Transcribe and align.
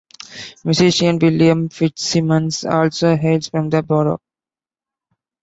Musician 0.65 1.19
William 1.19 1.69
Fitzsimmons 1.69 2.65
also 2.65 3.15
hails 3.15 3.49
from 3.49 3.69
the 3.69 3.83
borough. 3.83 4.19